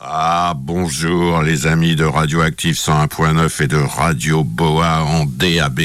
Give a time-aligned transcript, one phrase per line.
[0.00, 5.80] Ah, bonjour les amis de Radioactive 101.9 et de Radio Boa en DAB+.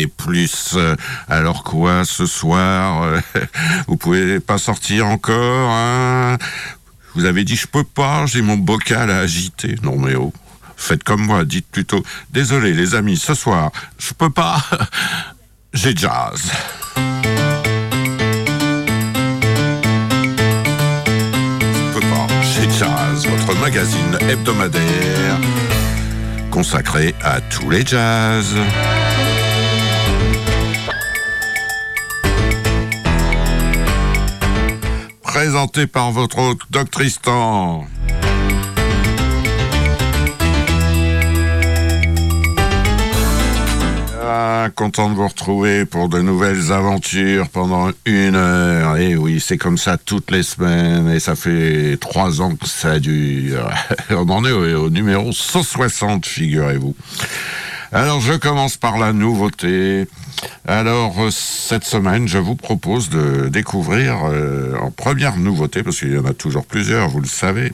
[1.27, 3.19] Alors quoi, ce soir,
[3.87, 6.37] vous pouvez pas sortir encore, hein?
[7.15, 9.77] Vous avez dit je peux pas, j'ai mon bocal à agiter.
[9.81, 10.31] Non mais oh,
[10.77, 14.63] faites comme moi, dites plutôt désolé les amis, ce soir, je peux pas,
[15.73, 16.51] j'ai jazz.
[23.51, 25.39] Magazine hebdomadaire
[26.51, 28.55] consacré à tous les jazz.
[35.21, 37.85] Présenté par votre hôte Doc Tristan.
[44.69, 48.97] Content de vous retrouver pour de nouvelles aventures pendant une heure.
[48.97, 52.99] Et oui, c'est comme ça toutes les semaines et ça fait trois ans que ça
[52.99, 53.69] dure.
[54.09, 56.95] On en est au, numéro 160, figurez-vous.
[57.91, 60.07] Alors je commence par la nouveauté.
[60.67, 66.17] Alors cette semaine, je vous propose de découvrir euh, en première nouveauté, parce qu'il y
[66.17, 67.71] en a toujours plusieurs, vous le savez,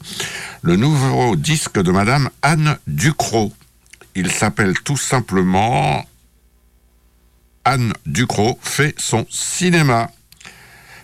[0.62, 3.52] le nouveau disque de Madame Anne Ducrot.
[4.16, 6.04] Il s'appelle tout simplement
[7.66, 10.12] Anne Ducrot fait son cinéma.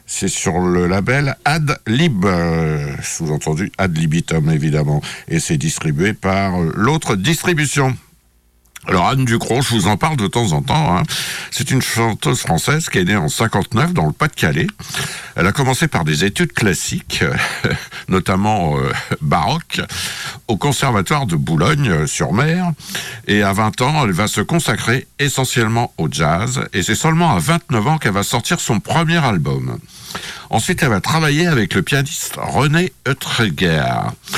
[0.08, 6.62] C'est sur le label Ad Lib, euh, sous-entendu Ad Libitum évidemment, et c'est distribué par
[6.62, 7.98] euh, l'autre distribution.
[8.88, 10.98] Alors Anne Ducrot, je vous en parle de temps en temps.
[10.98, 11.04] Hein.
[11.50, 14.68] C'est une chanteuse française qui est née en 59 dans le Pas-de-Calais.
[15.36, 17.24] Elle a commencé par des études classiques,
[18.08, 19.82] notamment euh, baroques,
[20.48, 22.72] au Conservatoire de Boulogne-sur-Mer.
[23.28, 26.62] Et à 20 ans, elle va se consacrer essentiellement au jazz.
[26.74, 29.80] Et c'est seulement à 29 ans qu'elle va sortir son premier album.
[30.50, 33.84] Ensuite, elle va travailler avec le pianiste René Eutreger,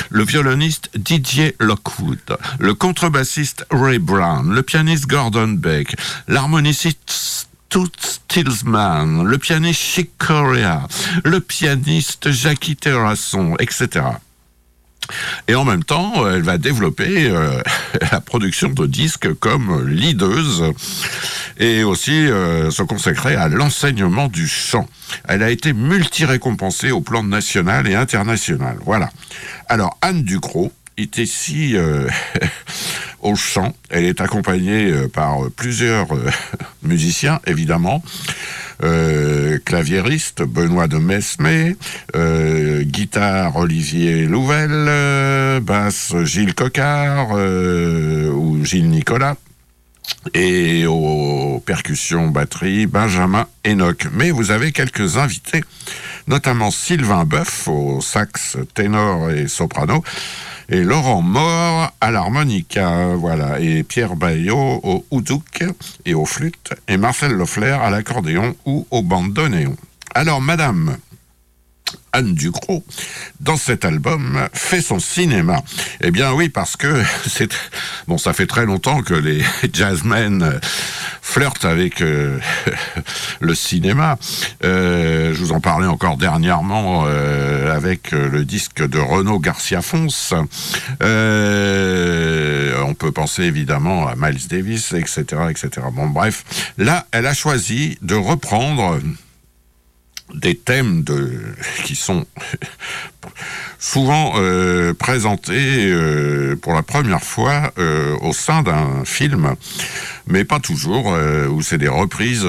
[0.09, 5.95] le violoniste Didier Lockwood, le contrebassiste Ray Brown, le pianiste Gordon Beck,
[6.27, 10.87] l'harmoniciste Toots Tillsman, le pianiste Chick Corea,
[11.23, 14.05] le pianiste Jackie Terrasson, etc.
[15.47, 17.61] Et en même temps, elle va développer euh,
[18.11, 20.63] la production de disques comme leaduse
[21.57, 24.87] et aussi euh, se consacrer à l'enseignement du chant.
[25.27, 28.77] Elle a été multi-récompensée au plan national et international.
[28.85, 29.09] Voilà.
[29.67, 32.07] Alors, Anne Ducrot est ici euh,
[33.21, 33.73] au chant.
[33.89, 36.07] Elle est accompagnée par plusieurs
[36.83, 38.03] musiciens, évidemment.
[38.83, 41.75] Euh, claviériste Benoît de Mesmé,
[42.15, 49.35] euh, guitare Olivier Louvel, euh, basse Gilles Cocard ou Gilles Nicolas
[50.35, 54.07] et aux percussions batterie Benjamin Enoch.
[54.13, 55.63] Mais vous avez quelques invités,
[56.27, 60.03] notamment Sylvain Boeuf au sax ténor et soprano,
[60.69, 65.63] et Laurent Mort à l'harmonica, voilà, et Pierre Bayot au oudouk
[66.05, 69.75] et aux flûtes, et Marcel Loeffler à l'accordéon ou au bandoneon.
[70.13, 70.97] Alors, madame,
[72.17, 72.83] Anne Ducrot,
[73.41, 75.61] dans cet album, fait son cinéma.
[76.01, 77.53] Eh bien oui, parce que c'est
[78.07, 80.59] bon, ça fait très longtemps que les jazzmen
[81.21, 82.39] flirtent avec euh,
[83.39, 84.17] le cinéma.
[84.63, 90.07] Euh, je vous en parlais encore dernièrement euh, avec le disque de Renaud Garcia Fons.
[92.89, 95.69] on peut penser évidemment à Miles Davis, etc., etc.
[95.93, 96.43] Bon, bref,
[96.79, 98.99] là, elle a choisi de reprendre
[100.33, 101.03] des thèmes
[101.83, 102.25] qui sont
[103.79, 109.55] souvent euh, présentés euh, pour la première fois euh, au sein d'un film
[110.29, 111.15] mais pas toujours,
[111.51, 112.45] où c'est des reprises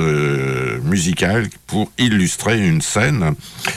[0.83, 3.37] musicales pour illustrer une scène.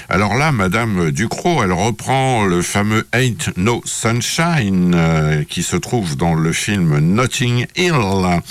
[0.09, 6.33] Alors là, Madame Ducrot, elle reprend le fameux Ain't No Sunshine qui se trouve dans
[6.33, 8.41] le film Notting Hill.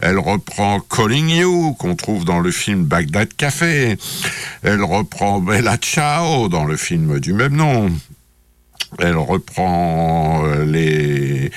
[0.00, 3.96] Elle reprend Calling You qu'on trouve dans le film Bagdad Café.
[5.02, 7.90] Bella Ciao dans le film du même nom.
[8.98, 11.50] Elle reprend les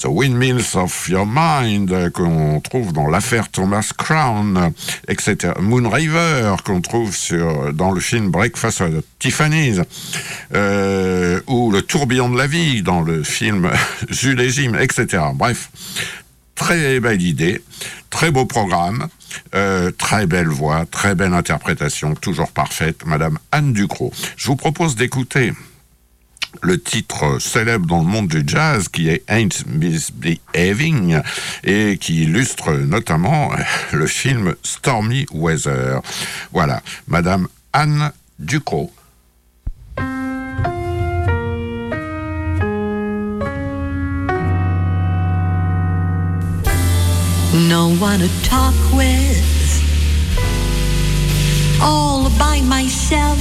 [0.00, 4.72] The Windmills of Your Mind, qu'on trouve dans l'affaire Thomas Crown,
[5.08, 5.52] etc.
[5.60, 7.14] Moonraver, qu'on trouve
[7.74, 9.80] dans le film Breakfast at Tiffany's,
[10.54, 13.70] euh, ou Le tourbillon de la vie, dans le film
[14.10, 15.22] Jim, etc.
[15.34, 15.70] Bref,
[16.54, 17.60] très belle idée,
[18.08, 19.08] très beau programme,
[19.54, 24.12] euh, très belle voix, très belle interprétation, toujours parfaite, Madame Anne Ducrot.
[24.36, 25.52] Je vous propose d'écouter
[26.62, 31.20] le titre célèbre dans le monde du jazz qui est Ain't Misbehaving
[31.64, 33.50] et qui illustre notamment
[33.92, 36.00] le film Stormy Weather.
[36.52, 38.92] Voilà, Madame Anne Ducrot.
[47.52, 49.82] No one to talk with,
[51.82, 53.38] all by myself,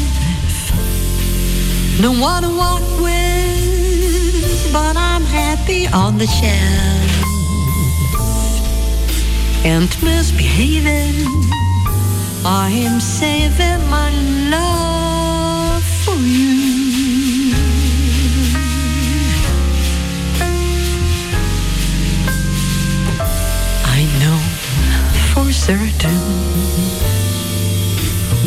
[2.02, 7.10] no one to walk with, but I'm happy on the shelf
[9.64, 11.28] and misbehaving.
[12.46, 14.10] I am saving my
[14.50, 16.59] love for you.
[25.60, 26.24] Certain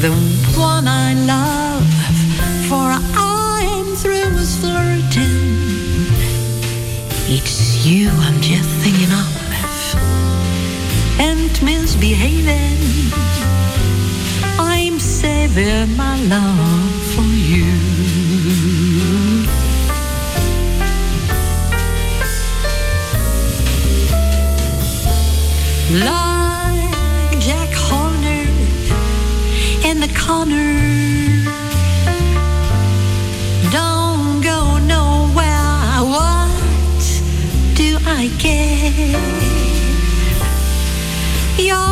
[0.00, 0.10] the
[0.56, 1.86] one I love,
[2.68, 5.52] for I'm through with flirting.
[7.28, 9.30] It's you I'm just thinking of
[11.20, 12.80] and misbehaving.
[14.58, 17.72] I'm saving my love for you.
[26.00, 26.31] Like
[30.32, 31.44] corner.
[33.70, 35.98] Don't go nowhere.
[36.14, 37.04] What
[37.74, 39.18] do I get?
[41.68, 41.91] Your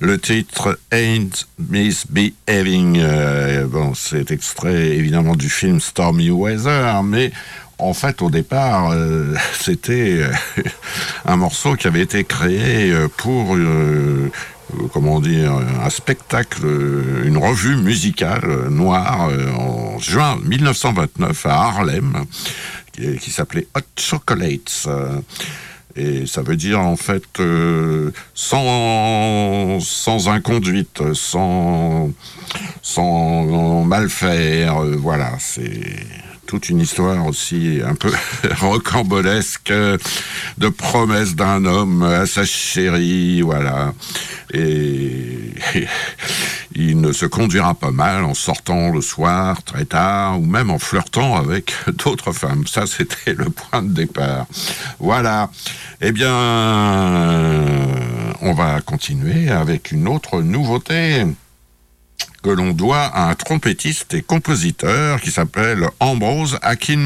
[0.00, 2.98] le titre Ain't Misbehaving.
[2.98, 7.32] Euh, bon, c'est extrait évidemment du film Stormy Weather, mais
[7.78, 10.32] en fait, au départ, euh, c'était euh,
[11.24, 13.56] un morceau qui avait été créé euh, pour,
[14.92, 15.52] comment dire,
[15.82, 16.66] un spectacle,
[17.24, 22.24] une revue musicale noire en juin 1929 à Harlem,
[22.92, 24.88] qui, qui s'appelait Hot Chocolates.
[25.98, 29.78] Et ça veut dire en fait euh, sans,
[30.28, 32.10] inconduite, sans,
[32.82, 34.78] sans mal faire.
[34.82, 36.06] euh, voilà, c'est
[36.48, 38.10] toute une histoire aussi un peu
[38.60, 43.92] rocambolesque de promesse d'un homme à sa chérie, voilà.
[44.54, 45.52] Et
[46.74, 50.78] il ne se conduira pas mal en sortant le soir très tard ou même en
[50.78, 52.66] flirtant avec d'autres femmes.
[52.66, 54.46] Ça, c'était le point de départ.
[55.00, 55.50] Voilà.
[56.00, 56.32] Eh bien,
[58.40, 61.26] on va continuer avec une autre nouveauté
[62.42, 66.98] que l'on doit à un trompettiste et compositeur qui s'appelle Ambrose Akin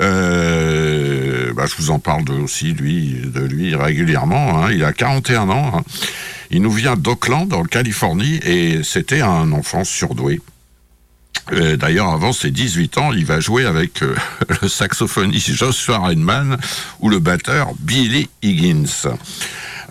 [0.00, 4.64] Euh, bah, je vous en parle de, aussi lui, de lui régulièrement.
[4.64, 4.72] Hein.
[4.72, 5.72] Il a 41 ans.
[5.76, 5.82] Hein.
[6.50, 10.40] Il nous vient d'Oakland, en Californie, et c'était un enfant surdoué.
[11.52, 14.14] Euh, d'ailleurs, avant ses 18 ans, il va jouer avec euh,
[14.62, 16.56] le saxophoniste Joshua Redman
[17.00, 19.08] ou le batteur Billy Higgins.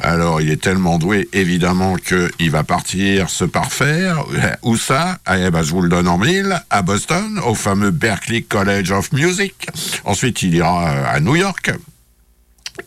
[0.04, 4.26] Alors, il est tellement doué, évidemment, qu'il va partir se parfaire.
[4.64, 5.20] Où ça?
[5.32, 6.60] Eh ben, Je vous le donne en mille.
[6.70, 9.68] À Boston, au fameux Berklee College of Music.
[10.04, 11.72] Ensuite, il ira à New York,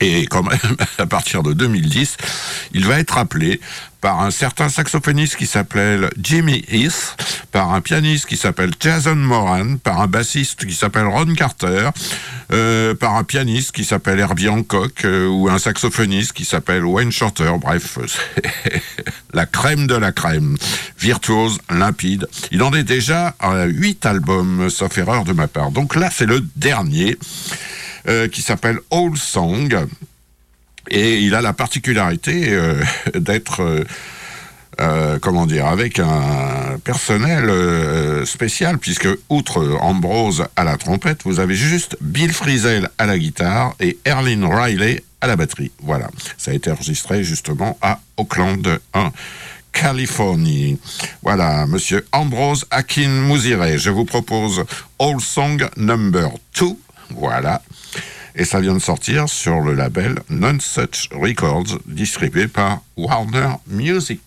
[0.01, 2.17] et quand même, à partir de 2010,
[2.73, 3.61] il va être appelé
[4.05, 7.17] par un certain saxophoniste qui s'appelle Jimmy Heath,
[7.53, 11.89] par un pianiste qui s'appelle Jason Moran, par un bassiste qui s'appelle Ron Carter,
[12.53, 17.13] euh, par un pianiste qui s'appelle Herbie Hancock, euh, ou un saxophoniste qui s'appelle Wayne
[17.13, 17.53] Shorter.
[17.59, 17.99] Bref,
[19.33, 20.59] la crème de la crème.
[20.99, 22.29] Virtuose, limpide.
[22.51, 25.71] Il en est déjà à huit albums, sauf erreur de ma part.
[25.71, 27.17] Donc là, c'est le dernier.
[28.07, 29.75] Euh, qui s'appelle Old Song.
[30.91, 32.83] Et il a la particularité euh,
[33.15, 33.63] d'être,
[34.79, 41.55] euh, comment dire, avec un personnel spécial, puisque outre Ambrose à la trompette, vous avez
[41.55, 45.73] juste Bill Frisell à la guitare et Erlyn Riley à la batterie.
[45.81, 49.13] Voilà, ça a été enregistré justement à Oakland 1.
[49.73, 50.79] Californie.
[51.23, 53.77] Voilà, monsieur Ambrose Akin Mouzire.
[53.77, 54.65] Je vous propose
[54.99, 56.31] Old Song Number
[56.61, 56.67] 2.
[57.11, 57.63] Voilà.
[58.37, 64.21] Et ça vient de sortir sur le label Non Such Records, distribué par Warner Music.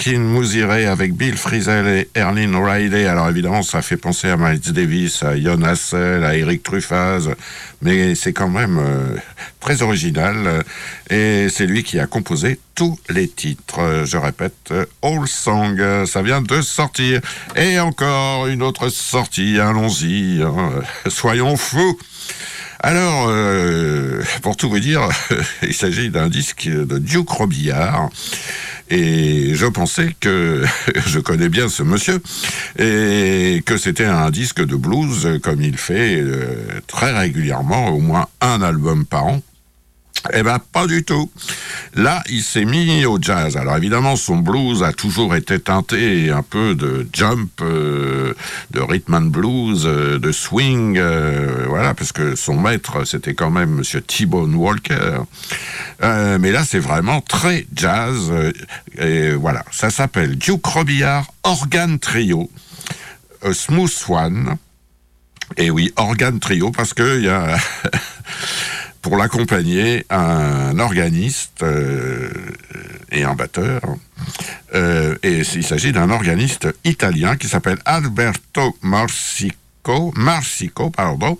[0.00, 3.06] Akin Mouziré avec Bill Frisell et Erlyn Riley.
[3.06, 7.28] Alors évidemment, ça fait penser à Miles Davis, à Jon Hassel, à Eric Truffaz,
[7.82, 9.16] mais c'est quand même euh,
[9.60, 10.64] très original.
[11.10, 14.04] Et c'est lui qui a composé tous les titres.
[14.06, 17.20] Je répète, euh, All Song, ça vient de sortir.
[17.54, 20.70] Et encore une autre sortie, allons-y, hein.
[21.08, 21.98] soyons fous.
[22.82, 25.06] Alors, euh, pour tout vous dire,
[25.62, 28.08] il s'agit d'un disque de Duke Robillard.
[28.88, 30.64] Et je pensais que
[31.06, 32.20] je connais bien ce monsieur
[32.78, 38.28] et que c'était un disque de blues comme il fait euh, très régulièrement, au moins
[38.40, 39.42] un album par an.
[40.34, 41.30] Eh ben, pas du tout.
[41.94, 43.56] Là, il s'est mis au jazz.
[43.56, 48.34] Alors évidemment, son blues a toujours été teinté un peu de jump, euh,
[48.70, 53.50] de rhythm and blues, euh, de swing, euh, voilà, parce que son maître, c'était quand
[53.50, 55.20] même Monsieur T-Bone Walker.
[56.02, 58.32] mais là, c'est vraiment très jazz.
[58.98, 62.50] et voilà, ça s'appelle Duke Robillard Organ Trio,
[63.52, 64.56] Smooth One.
[65.56, 67.56] Et oui, Organ Trio, parce que il y a
[69.02, 72.30] pour l'accompagner un organiste euh,
[73.10, 73.80] et un batteur.
[74.74, 81.38] Euh, et il s'agit d'un organiste italien qui s'appelle Alberto Marsico, Marsico pardon.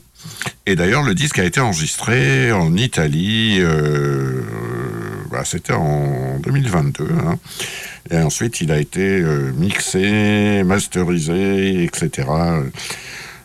[0.66, 4.42] Et d'ailleurs, le disque a été enregistré en Italie, euh,
[5.30, 7.08] bah, c'était en 2022.
[7.26, 7.38] Hein.
[8.10, 9.22] Et ensuite, il a été
[9.56, 12.28] mixé, masterisé, etc.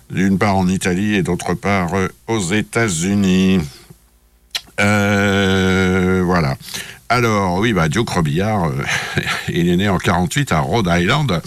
[0.10, 1.92] D'une part en Italie et d'autre part
[2.28, 3.62] aux États-Unis.
[4.80, 6.58] Euh, voilà.
[7.08, 8.84] Alors, oui, bah, Duke Robillard, euh,
[9.50, 11.42] il est né en 48 à Rhode Island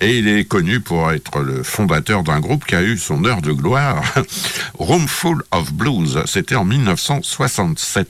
[0.00, 3.42] et il est connu pour être le fondateur d'un groupe qui a eu son heure
[3.42, 4.02] de gloire,
[4.78, 6.22] Roomful of Blues.
[6.26, 8.08] C'était en 1967.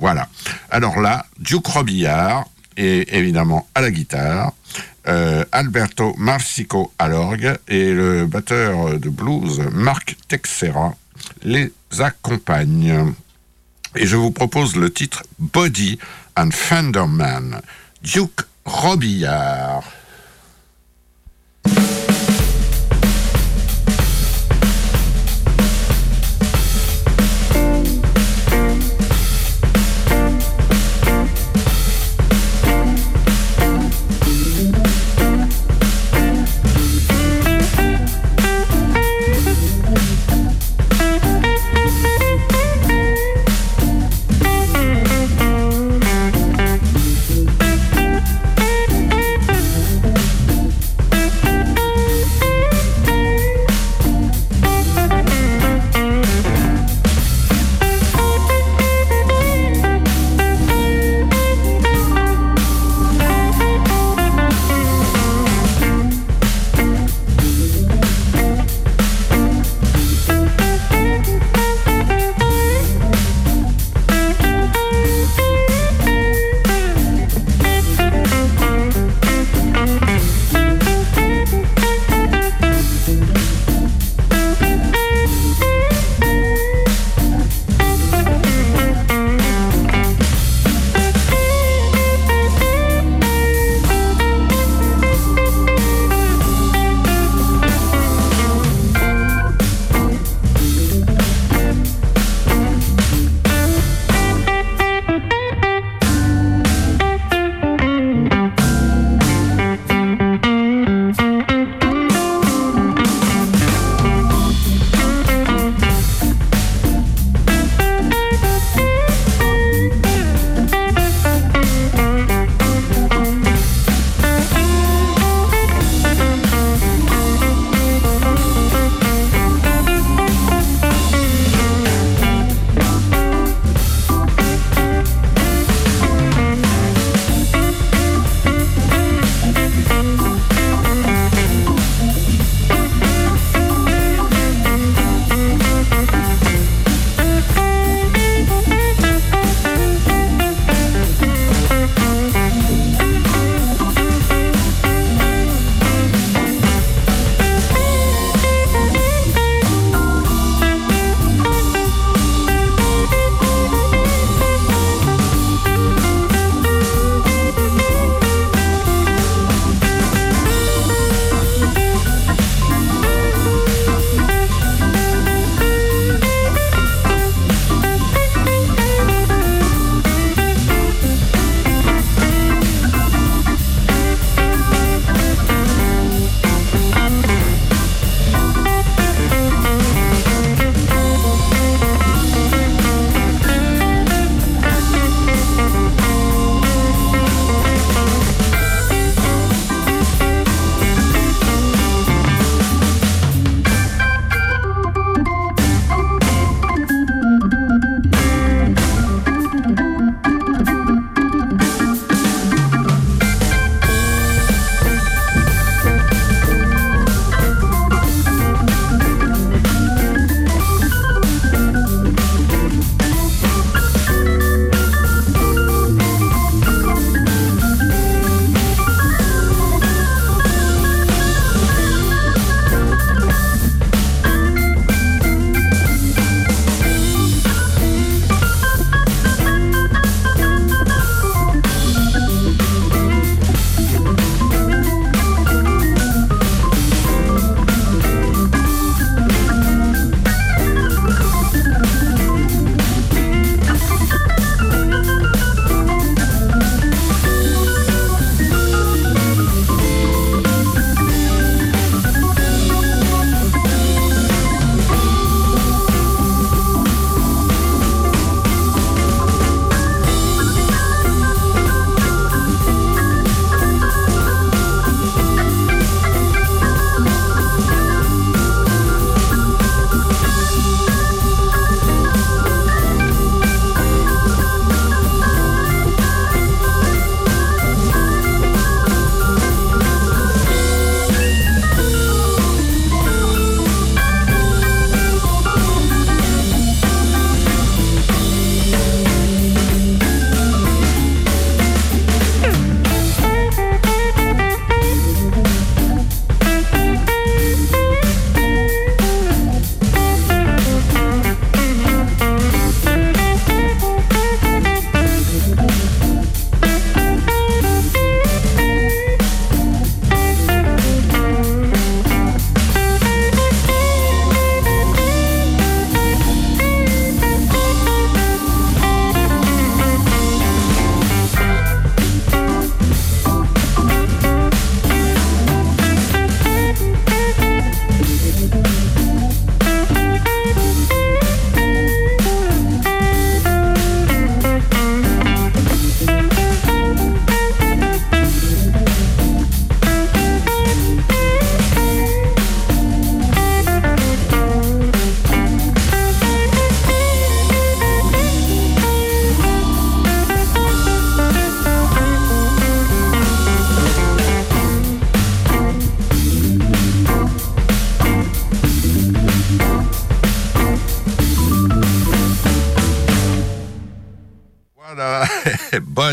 [0.00, 0.28] Voilà.
[0.70, 2.46] Alors là, Duke Robillard
[2.76, 4.52] est évidemment à la guitare,
[5.06, 10.94] euh, Alberto Marsico à l'orgue et le batteur de blues, Marc Texera,
[11.44, 13.14] les accompagne.
[13.96, 15.98] Et je vous propose le titre Body
[16.36, 17.60] and Fenderman,
[18.02, 19.82] Duke Robillard.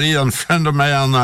[0.06, 1.16] Body and Friend of Man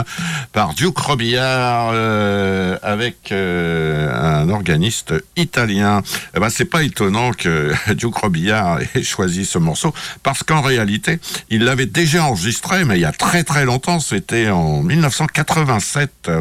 [0.54, 6.02] par Duke Robillard euh, avec euh, un organiste italien.
[6.36, 11.20] Eh ben, c'est pas étonnant que Duke Robillard ait choisi ce morceau parce qu'en réalité,
[11.50, 14.00] il l'avait déjà enregistré, mais il y a très très longtemps.
[14.00, 16.32] C'était en 1987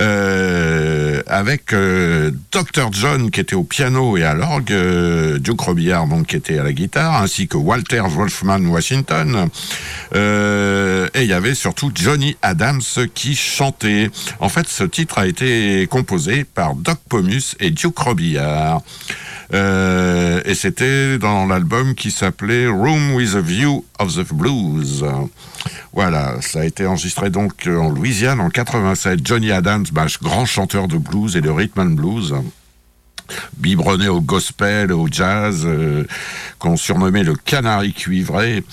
[0.00, 4.74] euh, avec Dr John qui était au piano et à l'orgue,
[5.38, 9.48] Duke Robillard donc qui était à la guitare, ainsi que Walter Wolfman Washington.
[10.14, 12.80] Et il y avait surtout Johnny Adams
[13.14, 14.10] qui chantait.
[14.40, 18.82] En fait, ce titre a été composé par Doc Pomus et Duke Robillard.
[19.54, 25.04] Euh, et c'était dans l'album qui s'appelait Room with a View of the Blues.
[25.92, 29.20] Voilà, ça a été enregistré donc en Louisiane en 87.
[29.26, 32.34] Johnny Adams, bah, grand chanteur de blues et de rhythm and blues
[33.56, 36.04] biberonné au gospel, au jazz, euh,
[36.58, 38.64] qu'on surnommait le canari cuivré,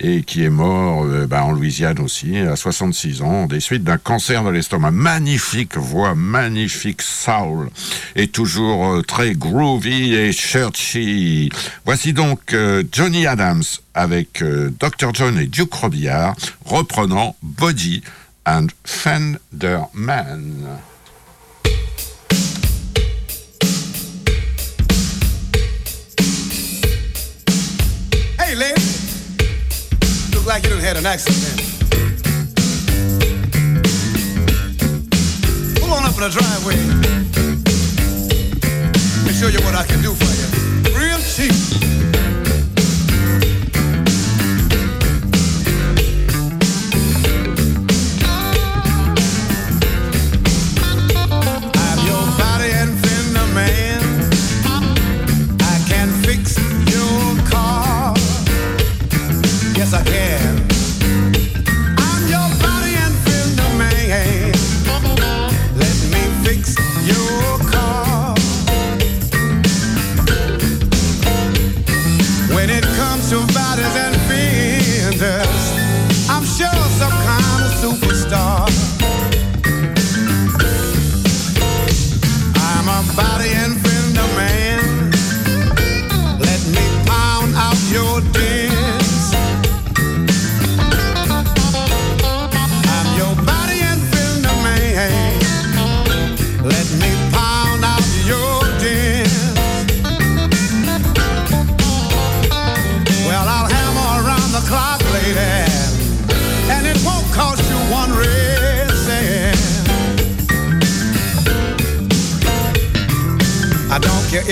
[0.00, 3.98] et qui est mort euh, bah, en Louisiane aussi, à 66 ans, des suites d'un
[3.98, 4.90] cancer de l'estomac.
[4.90, 7.70] Magnifique voix, magnifique soul,
[8.16, 11.50] et toujours euh, très groovy et churchy.
[11.84, 12.56] Voici donc
[12.92, 13.62] Johnny Adams
[13.94, 15.12] avec Dr.
[15.12, 18.02] John et Duke Robillard, reprenant Body
[18.46, 20.66] and Fender Man.
[30.44, 31.58] Look like you done had an accident.
[35.80, 36.76] Pull on up in the driveway.
[39.24, 40.98] Me show you what I can do for you.
[41.00, 42.53] Real cheap.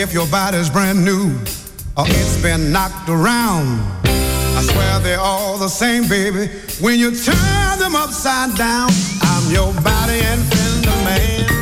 [0.02, 1.30] If your body's brand new
[1.96, 3.80] or it's been knocked around.
[4.04, 6.48] I swear they're all the same, baby.
[6.80, 11.61] When you turn them upside down, I'm your body and fender man.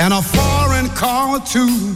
[0.00, 1.94] And a foreign car too.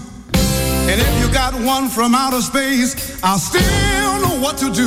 [0.91, 4.87] And if you got one from outer space, I'll still know what to do.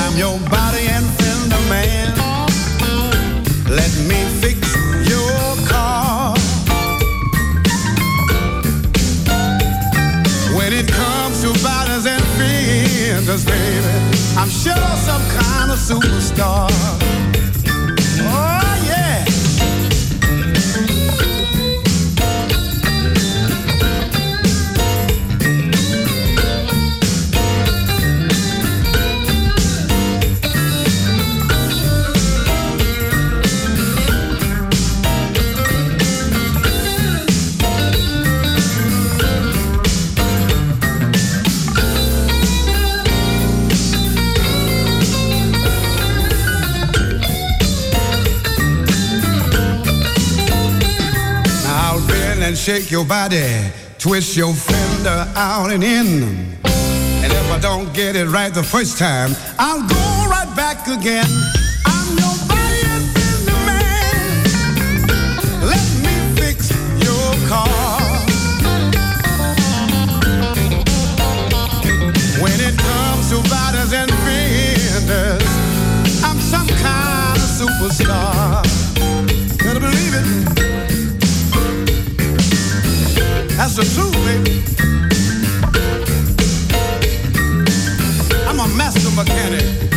[0.00, 2.08] I'm your body and fender man.
[3.70, 4.58] Let me fix
[5.08, 6.34] your car.
[10.56, 13.94] When it comes to bodies and fenders, baby,
[14.36, 17.01] I'm sure some kind of superstar.
[52.72, 56.22] Shake your body twist your fender out and in.
[57.22, 61.26] And if I don't get it right the first time, I'll go right back again.
[61.84, 64.44] I'm your body and fender man.
[65.72, 66.70] Let me fix
[67.06, 67.68] your car.
[72.42, 75.44] When it comes to bodies and fenders,
[76.24, 78.51] I'm some kind of superstar.
[83.74, 84.62] The truth, baby.
[88.46, 89.91] I'm a master mechanic.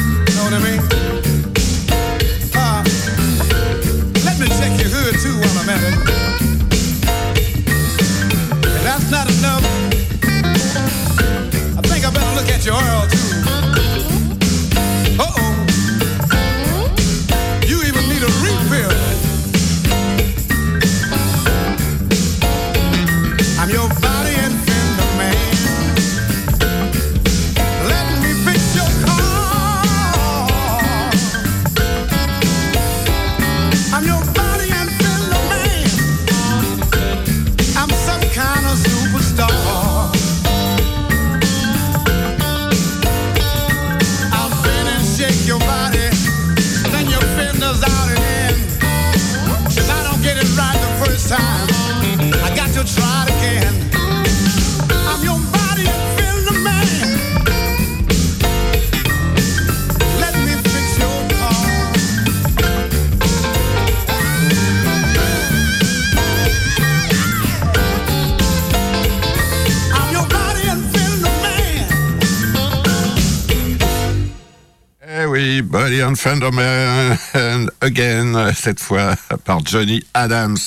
[76.45, 80.57] And again, cette fois par Johnny Adams.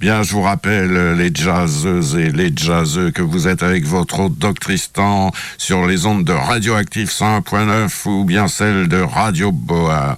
[0.00, 4.38] Bien, je vous rappelle les jazzeuses et les jazzeux que vous êtes avec votre hôte
[4.38, 10.16] Doc Tristan sur les ondes de Radioactive 101.9 ou bien celles de Radio Boa.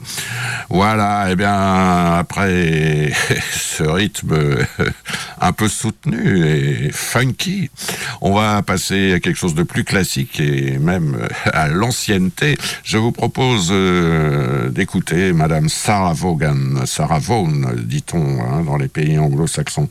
[0.69, 3.13] Voilà, et bien, après
[3.53, 4.59] ce rythme
[5.41, 7.71] un peu soutenu et funky,
[8.21, 12.57] on va passer à quelque chose de plus classique et même à l'ancienneté.
[12.85, 19.19] Je vous propose euh, d'écouter Madame Sarah Vaughan, Sarah Vaughan, dit-on hein, dans les pays
[19.19, 19.89] anglo-saxons.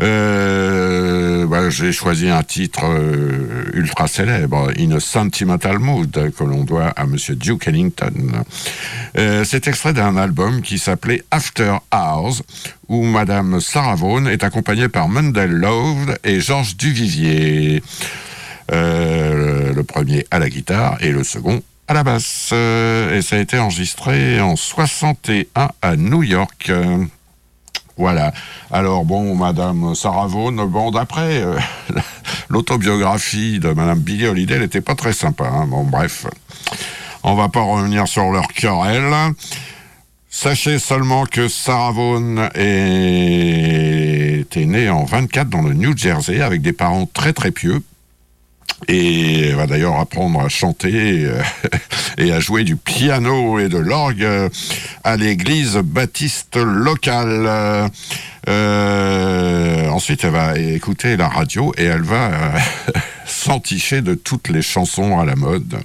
[0.00, 6.64] Euh, bah, J'ai choisi un titre euh, ultra célèbre, In a Sentimental Mood, que l'on
[6.64, 8.44] doit à Monsieur Duke Ellington.
[9.18, 12.42] Euh, C'est extrait d'un album qui s'appelait After Hours,
[12.88, 17.82] où Madame Sarah Vaughan est accompagnée par Mundell Love et Georges Duvivier.
[18.70, 22.50] Le premier à la guitare et le second à la basse.
[22.52, 26.70] Euh, et ça a été enregistré en 61 à New York.
[27.96, 28.32] Voilà.
[28.72, 31.56] Alors bon, Madame Sarah Vaughan, bon d'après euh,
[32.48, 35.44] l'autobiographie de Madame Billie Holiday, elle n'était pas très sympa.
[35.46, 35.66] hein.
[35.68, 36.26] Bon bref,
[37.22, 39.14] on va pas revenir sur leur querelle.
[40.28, 46.72] Sachez seulement que Sarah Vaughan était née en 24 dans le New Jersey avec des
[46.72, 47.80] parents très très pieux.
[48.88, 51.40] Et va d'ailleurs apprendre à chanter euh,
[52.18, 54.28] et à jouer du piano et de l'orgue
[55.04, 57.90] à l'église baptiste locale.
[58.48, 62.58] Euh, ensuite, elle va écouter la radio et elle va euh,
[63.26, 65.76] s'enticher de toutes les chansons à la mode.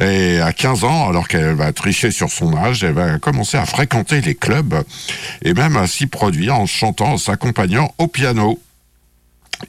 [0.00, 3.66] Et à 15 ans, alors qu'elle va tricher sur son âge, elle va commencer à
[3.66, 4.82] fréquenter les clubs
[5.42, 8.60] et même à s'y produire en chantant, en s'accompagnant au piano.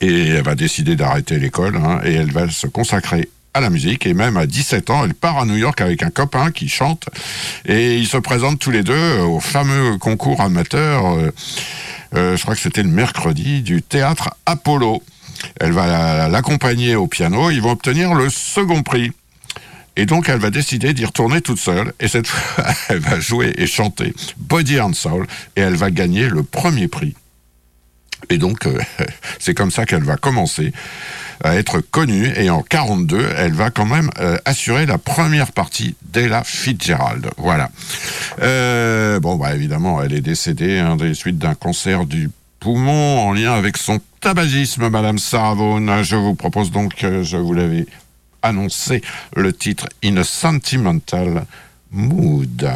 [0.01, 4.05] Et elle va décider d'arrêter l'école hein, et elle va se consacrer à la musique
[4.05, 7.09] et même à 17 ans, elle part à New York avec un copain qui chante
[7.65, 11.31] et ils se présentent tous les deux au fameux concours amateur, euh,
[12.15, 15.01] euh, je crois que c'était le mercredi, du théâtre Apollo.
[15.59, 19.11] Elle va la- l'accompagner au piano, ils vont obtenir le second prix.
[19.95, 21.93] Et donc, elle va décider d'y retourner toute seule.
[21.99, 25.27] Et cette fois, elle va jouer et chanter Body and Soul.
[25.55, 27.15] Et elle va gagner le premier prix.
[28.29, 28.77] Et donc, euh,
[29.39, 30.73] c'est comme ça qu'elle va commencer
[31.43, 32.31] à être connue.
[32.35, 37.29] Et en 42, elle va quand même euh, assurer la première partie d'Ella Fitzgerald.
[37.37, 37.69] Voilà.
[38.41, 43.33] Euh, bon, bah évidemment, elle est décédée hein, des suites d'un cancer du poumon en
[43.33, 46.03] lien avec son tabagisme, Madame Vaughan.
[46.03, 47.85] Je vous propose donc, je vous l'avais
[48.41, 49.01] annoncé,
[49.35, 51.45] le titre In a Sentimental
[51.91, 52.69] Mood.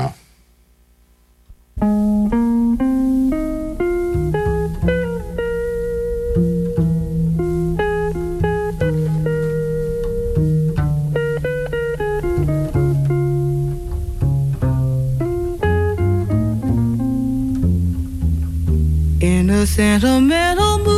[19.75, 20.93] sentimental mood.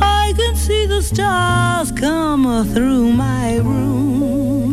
[0.00, 4.72] I can see the stars come through my room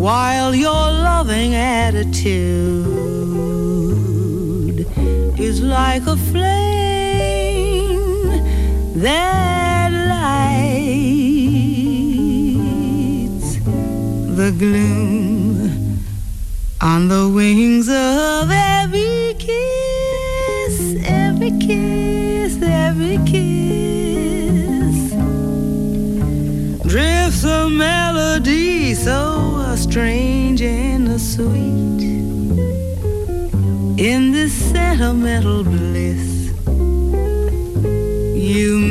[0.00, 0.72] while your
[1.10, 2.16] loving attitude
[5.38, 6.56] is like a flame.
[8.94, 9.55] There
[14.58, 15.98] gloom
[16.80, 25.12] on the wings of every kiss, every kiss, every kiss.
[26.86, 32.02] Drifts a melody so strange and sweet
[33.98, 36.52] in this sentimental bliss.
[38.34, 38.85] You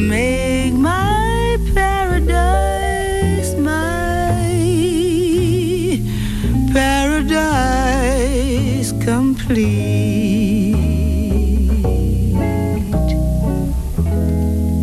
[9.45, 10.75] complete.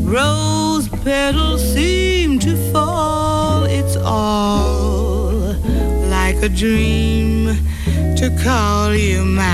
[0.05, 5.33] Rose petals seem to fall, it's all
[6.09, 7.57] like a dream
[8.17, 9.45] to call you mine,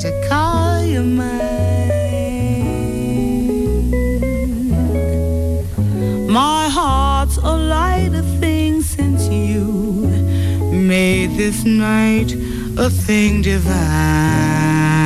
[0.00, 1.36] to call you mine.
[6.28, 9.64] My heart's a lighter thing since you
[10.72, 12.35] made this night
[12.78, 15.05] a thing divine.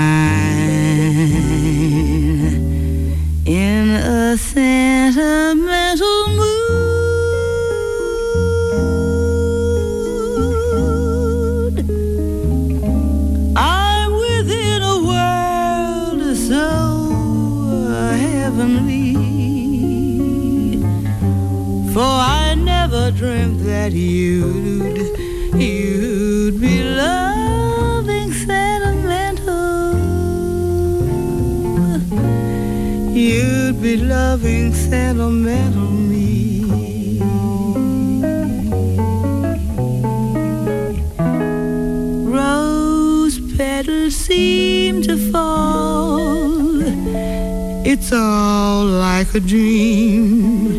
[48.03, 50.79] It's all like a dream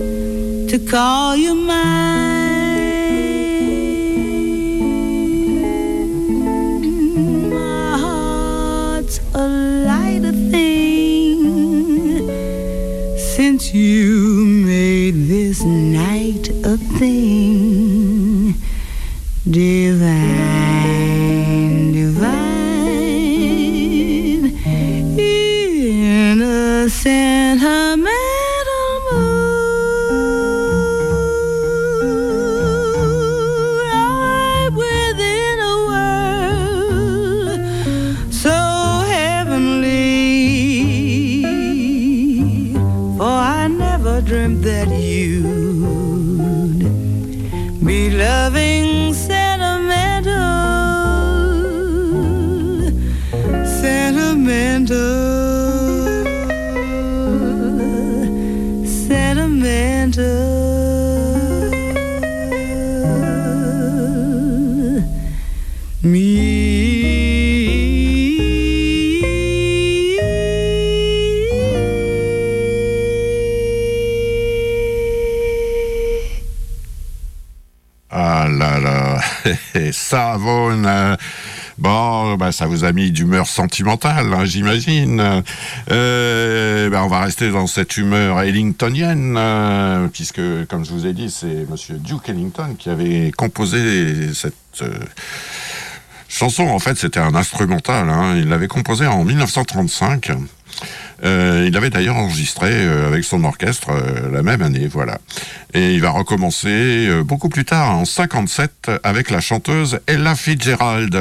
[0.68, 1.71] to call you mine.
[82.52, 85.44] Ça vous a mis d'humeur sentimentale, hein, j'imagine.
[85.92, 91.14] Euh, bah, on va rester dans cette humeur ellingtonienne, euh, puisque, comme je vous ai
[91.14, 94.90] dit, c'est Monsieur Duke Ellington qui avait composé cette euh,
[96.28, 96.64] chanson.
[96.68, 98.10] En fait, c'était un instrumental.
[98.10, 98.36] hein.
[98.38, 100.32] Il l'avait composé en 1935.
[101.24, 103.92] Euh, il avait d'ailleurs enregistré avec son orchestre
[104.32, 105.20] la même année, voilà.
[105.76, 111.16] Et il va recommencer beaucoup plus tard, en 57, avec la chanteuse Ella Fitzgerald.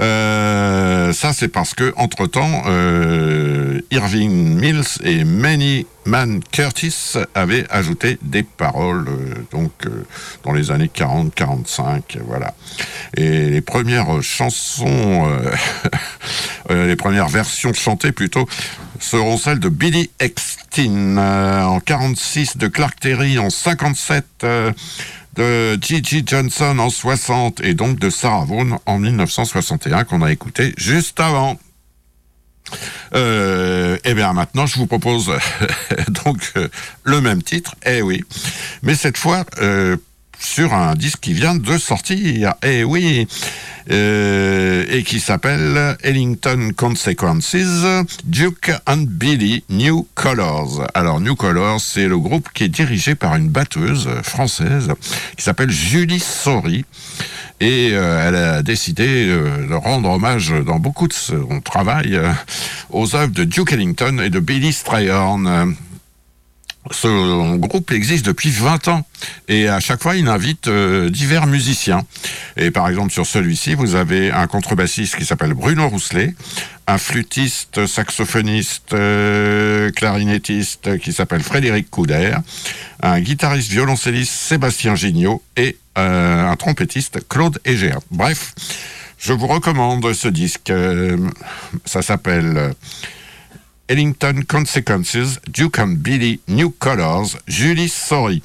[0.00, 2.62] Euh, ça, c'est parce que entre temps,
[3.90, 10.06] Irving Mills et Manny Man Curtis avaient ajouté des paroles, euh, donc euh,
[10.44, 12.54] dans les années 40-45, voilà.
[13.16, 15.50] Et les premières chansons, euh,
[16.70, 18.48] euh, les premières versions chantées plutôt,
[18.98, 20.10] seront celles de Billy
[20.78, 24.72] euh, en 46, de Clark Terry en 57, euh,
[25.40, 30.74] de Gigi Johnson en 60 et donc de Sarah Vaughan en 1961 qu'on a écouté
[30.76, 31.58] juste avant.
[33.14, 35.32] Euh, eh bien maintenant, je vous propose
[36.24, 36.68] donc euh,
[37.04, 38.22] le même titre, eh oui,
[38.82, 39.96] mais cette fois, euh,
[40.40, 42.54] sur un disque qui vient de sortir.
[42.64, 43.28] Et oui,
[43.90, 47.56] euh, et qui s'appelle Ellington Consequences,
[48.24, 50.86] Duke and Billy New Colors.
[50.94, 54.92] Alors New Colors, c'est le groupe qui est dirigé par une batteuse française
[55.36, 56.84] qui s'appelle Julie Sori.
[57.60, 62.18] Et euh, elle a décidé euh, de rendre hommage dans beaucoup de son travail
[62.90, 65.74] aux œuvres de Duke Ellington et de Billy Strayhorn.
[66.90, 69.06] Ce groupe existe depuis 20 ans
[69.46, 72.02] et à chaque fois il invite euh, divers musiciens.
[72.56, 76.34] Et par exemple sur celui-ci, vous avez un contrebassiste qui s'appelle Bruno Rousselet,
[76.88, 82.34] un flûtiste, saxophoniste, euh, clarinettiste qui s'appelle Frédéric Couder,
[83.02, 88.00] un guitariste violoncelliste Sébastien Gignot et euh, un trompettiste Claude Egea.
[88.10, 88.52] Bref,
[89.16, 90.72] je vous recommande ce disque.
[91.84, 92.74] ça s'appelle
[93.90, 98.40] Ellington Consequences, Duke and Billy, New Colors, Julie Sorry.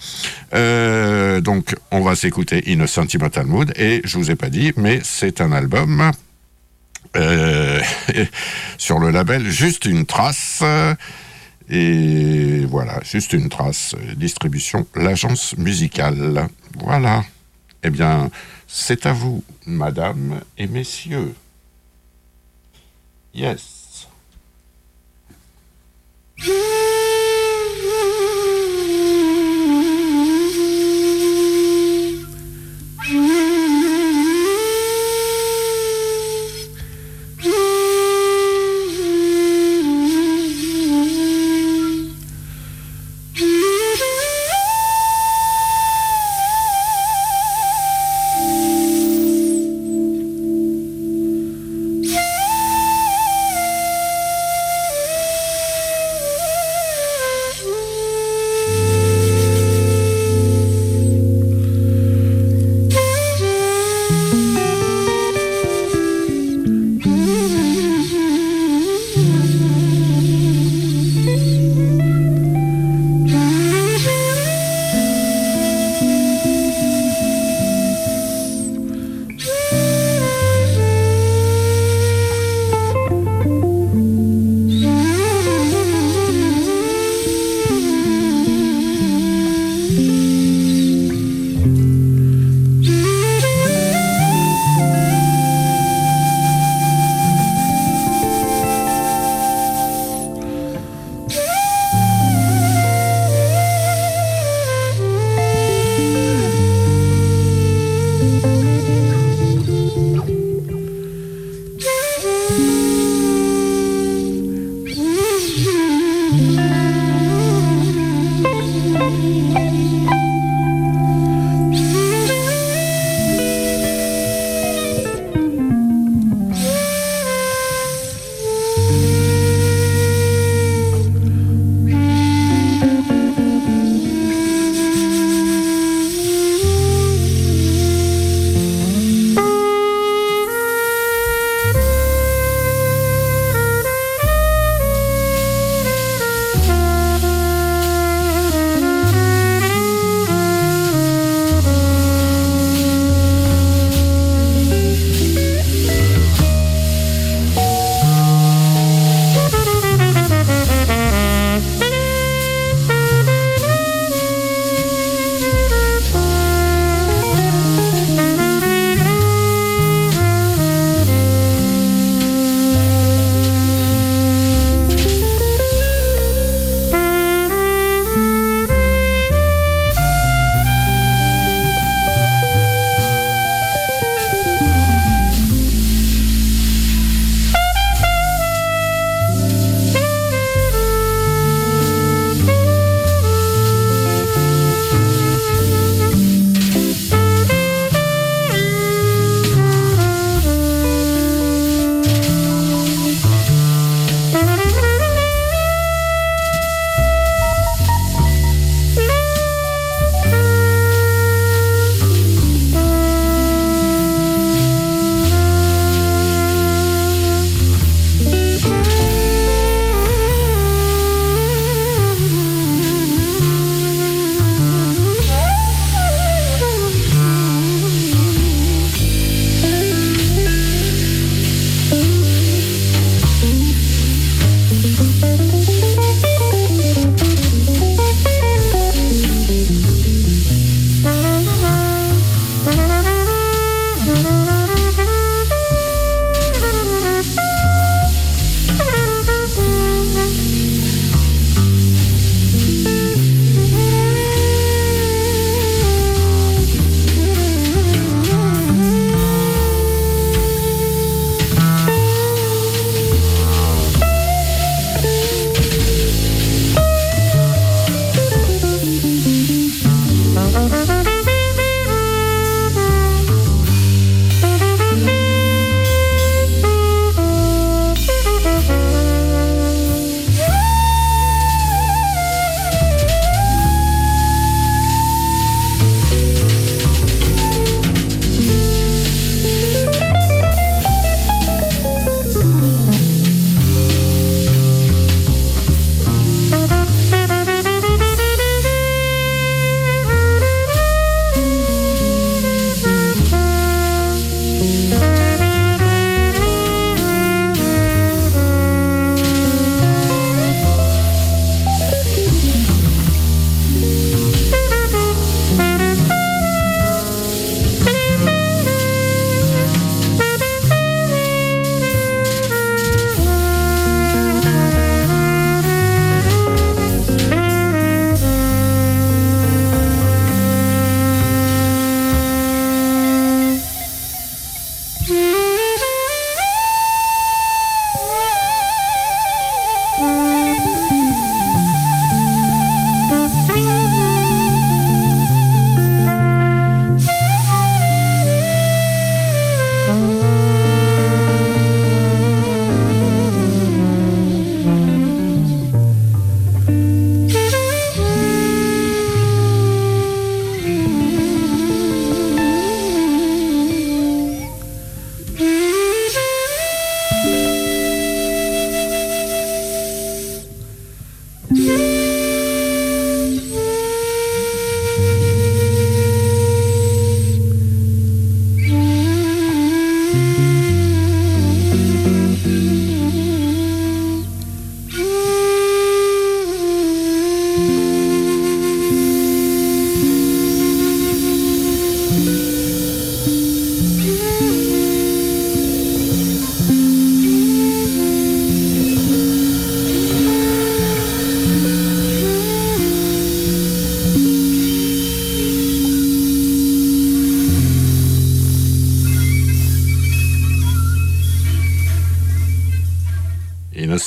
[0.55, 4.73] Euh, donc, on va s'écouter In a Sentimental Mood, et je vous ai pas dit,
[4.75, 6.11] mais c'est un album
[7.15, 7.79] euh,
[8.79, 10.63] sur le label Juste une trace.
[11.69, 13.95] Et voilà, juste une trace.
[14.15, 16.47] Distribution, l'agence musicale.
[16.79, 17.23] Voilà.
[17.83, 18.31] Eh bien,
[18.67, 21.35] c'est à vous, madame et messieurs.
[23.35, 23.84] Yes.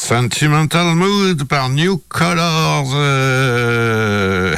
[0.09, 4.57] Sentimental Mood par New Colors, euh,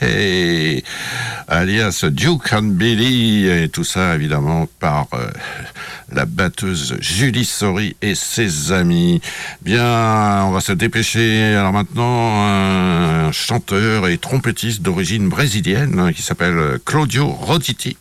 [1.48, 5.26] alias Duke and Billy, et tout ça évidemment par euh,
[6.12, 9.20] la batteuse Julie Sori et ses amis.
[9.62, 11.56] Bien, on va se dépêcher.
[11.56, 17.96] Alors maintenant, un chanteur et trompettiste d'origine brésilienne hein, qui s'appelle Claudio Roditi.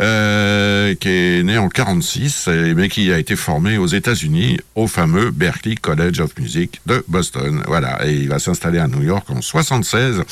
[0.00, 5.32] Euh, qui est né en 46, mais qui a été formé aux États-Unis au fameux
[5.32, 7.64] Berklee College of Music de Boston.
[7.66, 10.22] Voilà, et il va s'installer à New York en 76,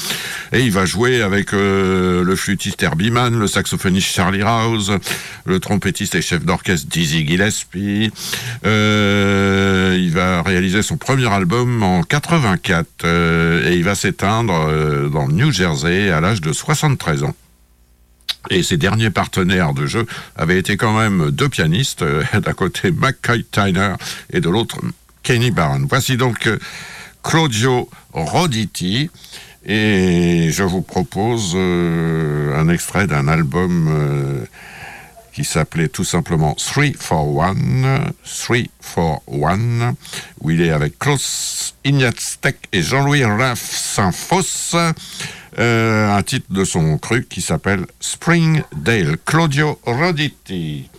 [0.53, 4.99] et il va jouer avec euh, le flûtiste Herbie Mann, le saxophoniste Charlie Rouse,
[5.47, 8.13] le trompettiste et chef d'orchestre Dizzy Gillespie.
[8.65, 15.51] Euh, il va réaliser son premier album en 84, et il va s'éteindre dans New
[15.51, 17.35] Jersey à l'âge de 73 ans.
[18.51, 22.91] Et ses derniers partenaires de jeu avaient été quand même deux pianistes, euh, d'un côté
[22.91, 23.95] McKay Tyner
[24.33, 24.79] et de l'autre
[25.23, 25.87] Kenny Barron.
[25.89, 26.59] Voici donc euh,
[27.23, 29.11] Claudio Roditi
[29.65, 34.47] et je vous propose euh, un extrait d'un album
[35.37, 37.55] qui s'appelait tout simplement 3 for 1,
[38.25, 39.95] 3 for 1,
[40.41, 44.77] où il est avec Klaus Ignatstek et Jean-Louis Raff Saint-Foss.
[45.59, 50.91] Euh, un titre de son cru qui s'appelle Springdale, Claudio Roditi.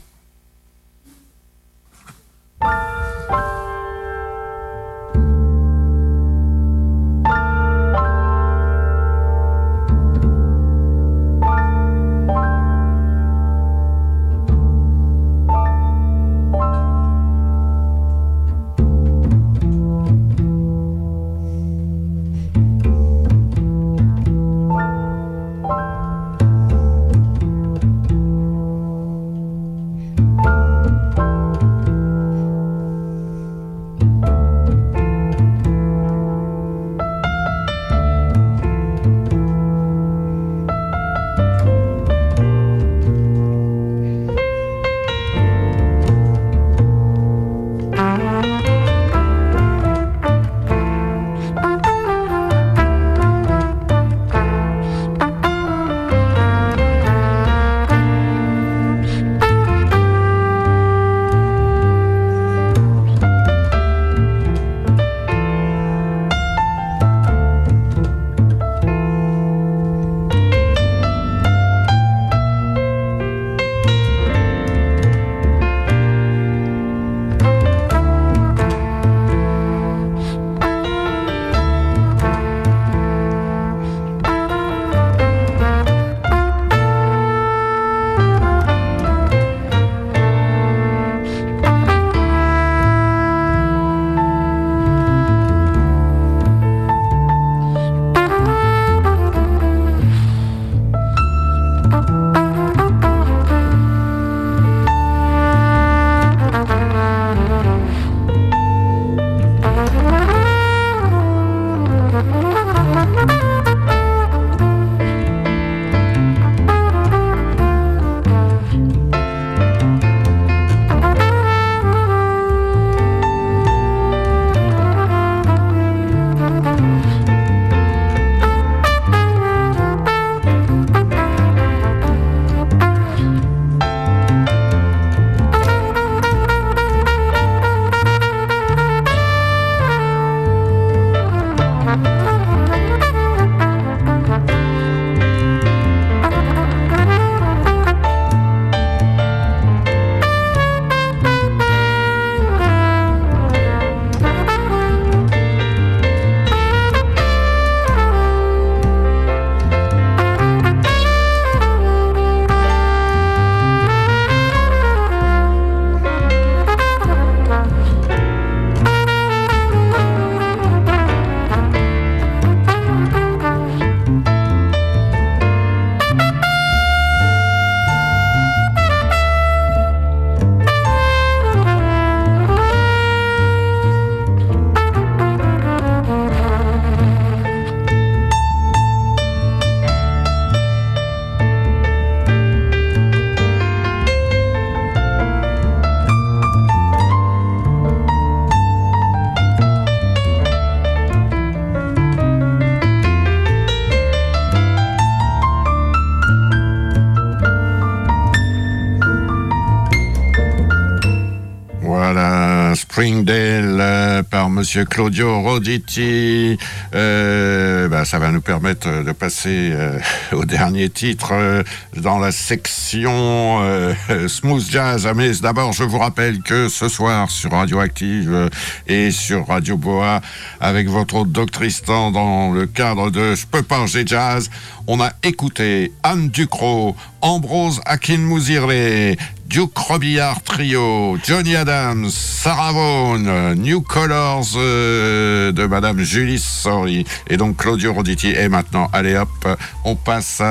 [214.58, 216.58] Monsieur Claudio Roditi.
[216.96, 219.72] Euh, bah, ça va nous permettre de passer
[220.32, 221.64] au dernier titre
[221.96, 223.62] dans la section
[224.28, 225.08] Smooth Jazz.
[225.16, 228.50] Mais d'abord, je vous rappelle que ce soir sur Radioactive
[228.88, 230.22] et sur Radio Boa,
[230.60, 234.50] avec votre Doctristan dans le cadre de Je peux pas, j'ai jazz,
[234.88, 239.16] on a écouté Anne Ducrot, Ambrose Akinmuzirle,
[239.48, 247.38] Duke Robillard Trio, Johnny Adams, Sarah Vaughan, New Colors euh, de Madame Julie Sorry et
[247.38, 248.28] donc Claudio Roditi.
[248.28, 249.48] Et maintenant, allez hop,
[249.86, 250.42] on passe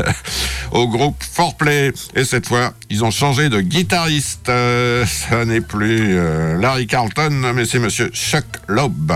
[0.72, 1.92] au groupe Foreplay.
[2.14, 4.48] Et cette fois, ils ont changé de guitariste.
[4.48, 9.12] Euh, ça n'est plus euh, Larry Carlton, mais c'est Monsieur Chuck Loeb.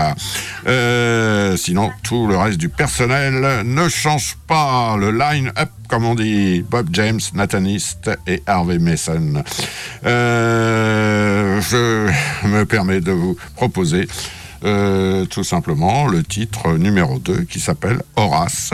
[1.57, 4.95] sinon, tout le reste du personnel ne change pas.
[4.95, 9.43] Le line-up comme on dit, Bob James, Nathanist et Harvey Mason.
[10.05, 14.07] Euh, je me permets de vous proposer
[14.63, 18.73] euh, tout simplement le titre numéro 2 qui s'appelle Horace.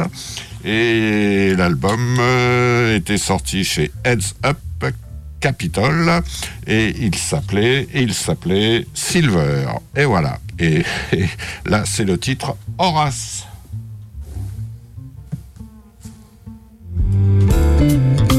[0.65, 4.57] Et l'album euh, était sorti chez Heads Up
[5.43, 6.09] Capitol
[6.67, 9.65] et il s'appelait il s'appelait Silver.
[9.93, 10.39] Et voilà.
[10.57, 10.83] et
[11.65, 13.45] là c'est le titre Horace.
[17.13, 18.32] Thank you.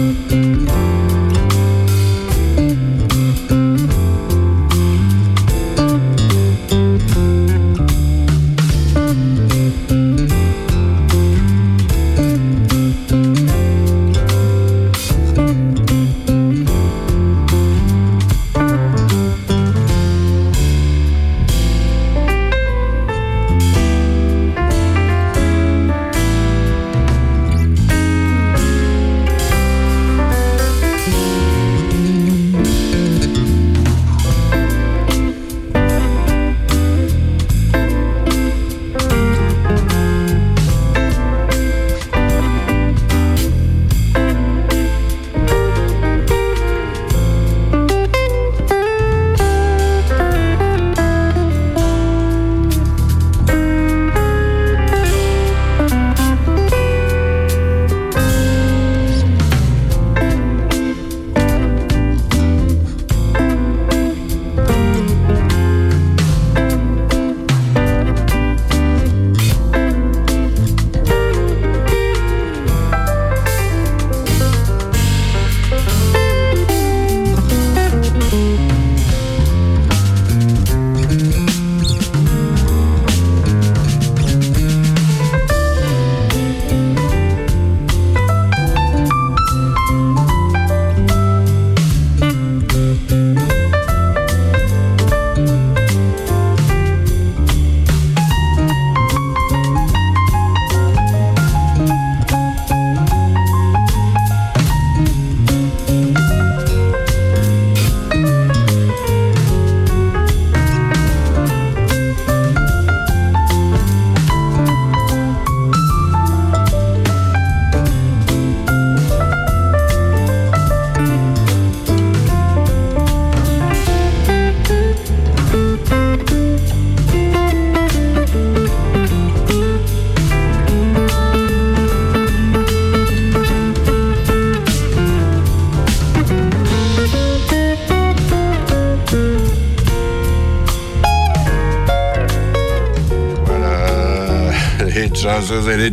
[145.52, 145.90] Et les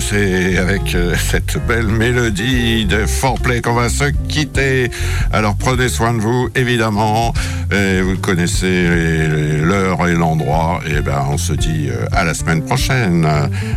[0.00, 4.90] c'est avec euh, cette belle mélodie de foreplay qu'on va se quitter.
[5.32, 7.32] Alors prenez soin de vous, évidemment.
[7.70, 9.28] Vous connaissez
[9.62, 10.80] l'heure et l'endroit.
[10.84, 13.28] Et ben on se dit euh, à la semaine prochaine.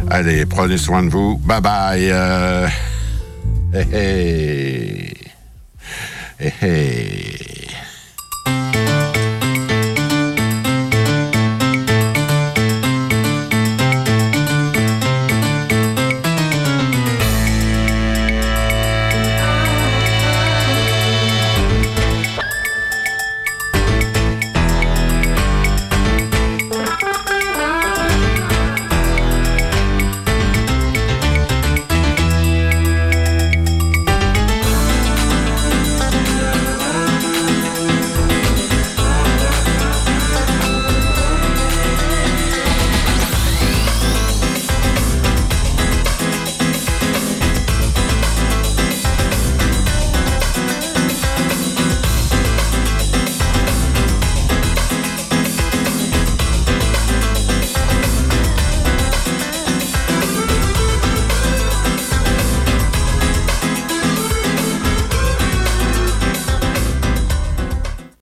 [0.09, 1.37] Allez, prenez soin de vous.
[1.37, 2.09] Bye bye.
[2.11, 2.67] Euh,
[3.73, 5.13] hey, hey.
[6.39, 7.42] Hey,